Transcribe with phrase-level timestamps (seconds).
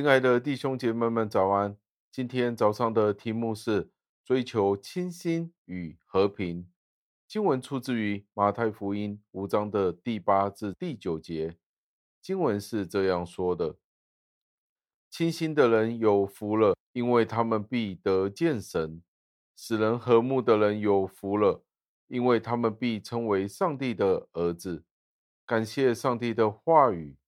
[0.00, 1.76] 亲爱的弟兄姐妹们，早安！
[2.10, 3.90] 今天早上的题目是
[4.24, 6.66] 追求清新与和平。
[7.28, 11.58] 经文出自于马太福音五章的第八至第九节。
[12.22, 13.76] 经文是这样说的
[15.10, 19.02] ：“清新的人有福了，因为他们必得见神；
[19.54, 21.62] 使人和睦的人有福了，
[22.06, 24.82] 因为他们必称为上帝的儿子。”
[25.44, 27.18] 感谢上帝的话语。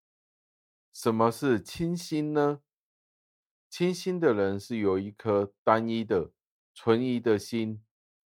[0.92, 2.60] 什么是清心呢？
[3.70, 6.32] 清心的人是有一颗单一的、
[6.74, 7.82] 纯一的心，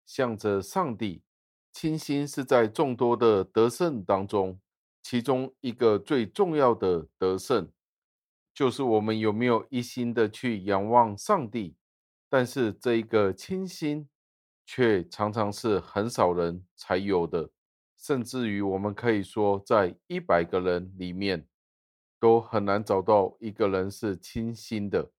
[0.05, 1.23] 向着上帝。
[1.73, 4.61] 清心是在众多的得胜当中，
[5.03, 7.69] 其中一个最重要的得胜，
[8.53, 11.75] 就是我们有没有一心的去仰望上帝。
[12.29, 14.07] 但是这一个清心，
[14.65, 17.49] 却常常是很少人才有的，
[17.97, 21.45] 甚至于我们可以说，在一百个人里面。
[22.25, 25.11] 都很难找到一个人是清心的。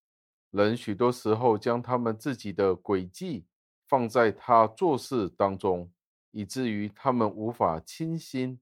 [0.51, 3.47] 人许多时候将他们自己的诡计
[3.87, 5.89] 放在他做事当中，
[6.33, 8.59] 以至于他们无法清心。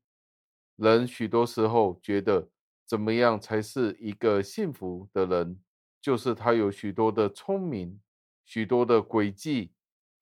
[0.77, 2.51] 人许多时候觉得
[2.85, 5.59] 怎么样才是一个幸福的人，
[6.03, 7.99] 就是他有许多的聪明，
[8.45, 9.73] 许多的诡计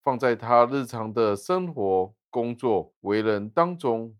[0.00, 4.16] 放在他日常的生活、工作、为人当中。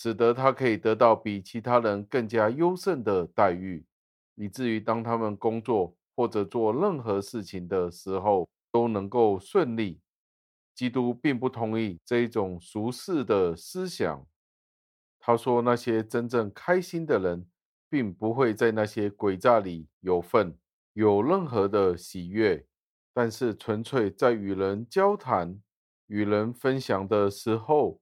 [0.00, 3.84] 使得他可以得到比其他人更加优胜的待遇，
[4.36, 10.00] 以至于当他们工作或者做任何事情的时候都能够顺利。
[10.72, 14.24] 基督并不同意这一种俗世的思想。
[15.18, 17.48] 他说，那些真正开心的人，
[17.90, 20.56] 并不会在那些诡诈里有份，
[20.92, 22.64] 有任何的喜悦，
[23.12, 25.60] 但是纯粹在与人交谈、
[26.06, 28.00] 与人分享的时候。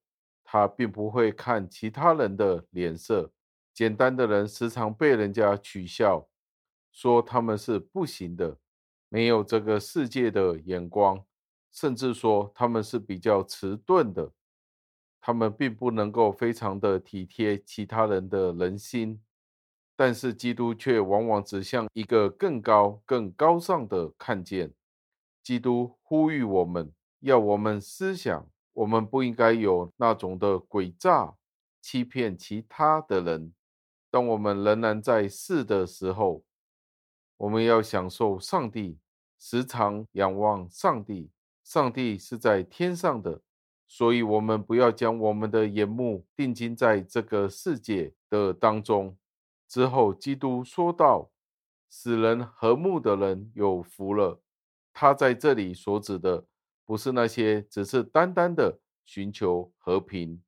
[0.57, 3.33] 他并不会看其他人的脸色。
[3.75, 6.27] 简单的人时常被人家取笑，
[6.91, 8.57] 说他们是不行的，
[9.11, 11.23] 没有这个世界的眼光，
[11.71, 14.33] 甚至说他们是比较迟钝的。
[15.21, 19.21] 他们并不能够非常的体贴其他人的人心。
[19.99, 24.73] 但是基督却往往指向一个更高、更高尚的看见。
[25.43, 28.49] 基督呼吁我们，要我们思想。
[28.77, 31.35] 我们不应该有那种的诡诈，
[31.81, 33.55] 欺骗其他的人。
[34.11, 36.45] 当我们仍然在世的时候，
[37.39, 38.99] 我们要享受上帝，
[39.39, 41.31] 时常仰望上帝。
[41.65, 43.41] 上帝是在天上的，
[43.89, 49.17] 所以我们不要将我们的眼目定睛在这个世界的当中。
[49.67, 51.31] 之后，基督说道
[51.91, 54.43] ：“使人和睦的人有福了。”
[54.93, 56.45] 他在这里所指的。
[56.87, 60.41] 不是那些只是单单的寻求和平，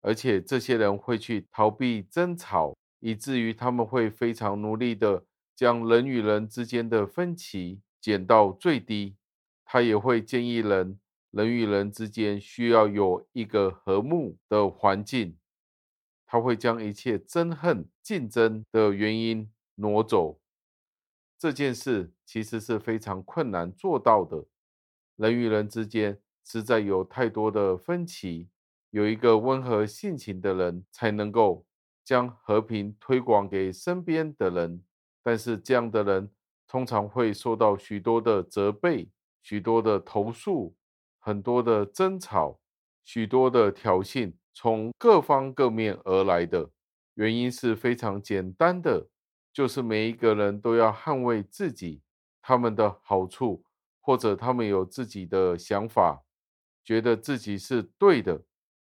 [0.00, 5.26] 而且这些人会去逃避争吵，以至于他们会非常努力的
[5.56, 9.16] 将人与人之间的分歧减到最低。
[9.64, 11.00] 他也会建议人，
[11.30, 15.36] 人与人之间需要有一个和睦的环境。
[16.26, 20.40] 他会将一切憎恨、竞争的原因挪走。
[21.38, 24.46] 这件事其实是非常困难做到的。
[25.16, 28.48] 人与人之间实在有太多的分歧，
[28.90, 31.66] 有一个温和性情的人才能够
[32.04, 34.82] 将和平推广给身边的人。
[35.22, 36.30] 但是这样的人
[36.66, 39.08] 通常会受到许多的责备、
[39.42, 40.74] 许多的投诉、
[41.20, 42.58] 很多的争吵、
[43.04, 46.70] 许多的挑衅，从各方各面而来的
[47.14, 49.08] 原因是非常简单的，
[49.52, 52.00] 就是每一个人都要捍卫自己
[52.40, 53.62] 他们的好处。
[54.02, 56.24] 或者他们有自己的想法，
[56.84, 58.42] 觉得自己是对的，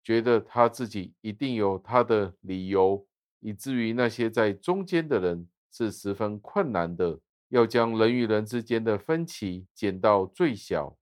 [0.02, 3.06] 觉得他自己一定有他的理由，
[3.42, 7.20] 以至于那些在中间的人是十分困难的，
[7.50, 10.98] 要将人与人之间的分歧减到最小，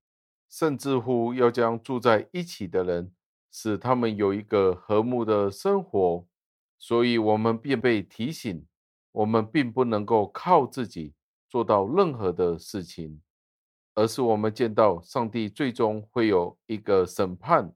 [0.50, 3.14] 甚至乎要将住在一起的人，
[3.52, 6.26] 使他们有一个和睦的生活。
[6.82, 8.66] 所以，我们便被提醒，
[9.12, 11.14] 我们并不能够靠自己
[11.48, 13.22] 做到任何的事情。
[14.00, 17.74] 而是我们见到上帝最终会有一个审判，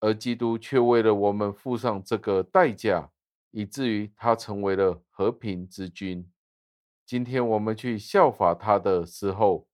[0.00, 3.10] 而基督却为了我们付上这个代价，
[3.50, 6.26] 以至于他成为了和平之君。
[7.04, 9.68] 今天我们去效法他的时候，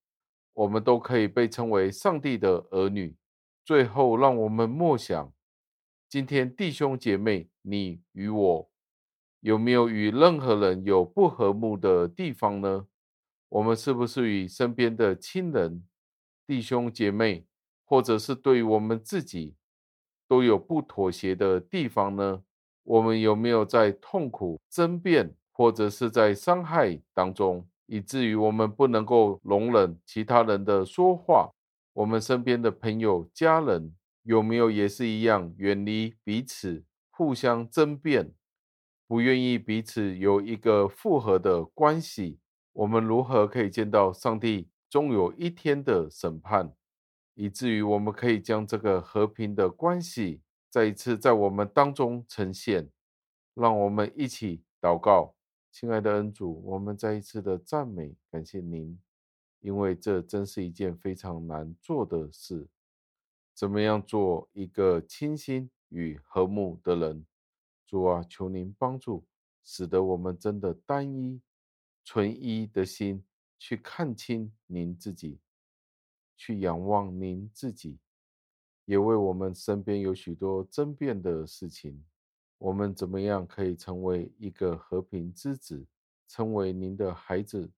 [0.54, 3.14] 我们都可以被称为上帝的儿女。
[3.64, 5.32] 最后，让我们默想：
[6.08, 8.70] 今天弟兄姐妹，你与我
[9.38, 12.88] 有没有与任何人有不和睦的地方呢？
[13.48, 15.84] 我们是不是与身边的亲人、
[16.46, 17.46] 弟兄姐妹，
[17.84, 19.54] 或者是对于我们自己，
[20.26, 22.42] 都有不妥协的地方呢？
[22.82, 31.50] 我们有没有在痛苦、争辩，或者是在伤害当中，以至于我们不能够容忍其他人的说话。
[31.92, 38.34] 我们身边的朋友、家人有没有也是一样，远离彼此，互相争辩，
[39.08, 42.38] 不愿意彼此有一个复合的关系？
[42.76, 46.74] 我们如何可以见到上帝终有一天的审判，
[47.32, 52.90] 以至于我们可以将这个和平的关系再一次在我们当中呈现？
[53.54, 55.34] 让我们一起祷告。
[55.72, 58.98] 亲爱的恩主，我们再一次的赞美感谢您，
[59.60, 62.68] 因为这真是一件非常难做的事。
[63.54, 67.24] 怎么样做一个清新与和睦的人？
[67.86, 69.24] 主啊，求您帮助，
[69.64, 71.40] 使得我们真的单一、
[72.06, 73.24] 纯一的心
[73.58, 75.40] 去看清您自己，
[76.36, 77.98] 去仰望您自己，
[78.84, 82.04] 也为我们身边有许多争辩的事情。
[82.58, 85.84] 我们怎么样可以成为一个和平之子，
[86.28, 87.72] 成为您的孩子，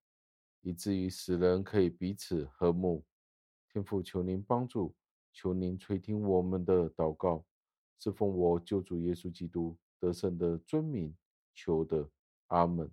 [0.60, 3.02] 以至于使人可以彼此和睦？
[3.72, 4.94] 天父，求您帮助，
[5.32, 7.46] 求您垂听我们的祷告，
[7.98, 11.16] 是奉我救主耶稣基督得胜的尊名
[11.54, 12.10] 求的，
[12.48, 12.92] 阿门。